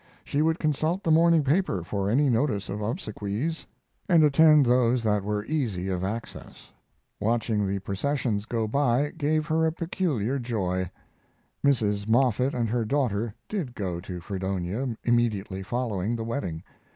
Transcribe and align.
She 0.23 0.41
would 0.41 0.57
consult 0.57 1.03
the 1.03 1.11
morning 1.11 1.43
paper 1.43 1.83
for 1.83 2.09
any 2.09 2.27
notice 2.27 2.69
of 2.69 2.81
obsequies 2.81 3.67
and 4.09 4.23
attend 4.23 4.65
those 4.65 5.03
that 5.03 5.23
were 5.23 5.45
easy 5.45 5.89
of 5.89 6.03
access. 6.03 6.71
Watching 7.19 7.67
the 7.67 7.77
processions 7.77 8.45
go 8.47 8.67
by 8.67 9.11
gave 9.11 9.45
her 9.45 9.67
a 9.67 9.71
peculiar 9.71 10.39
joy. 10.39 10.89
Mrs. 11.63 12.07
Moffett 12.07 12.55
and 12.55 12.67
her 12.67 12.83
daughter 12.83 13.35
did 13.47 13.75
go 13.75 13.99
to 13.99 14.19
Fredonia 14.19 14.97
immediately 15.03 15.61
following 15.61 16.15
the 16.15 16.23
wedding. 16.25 16.63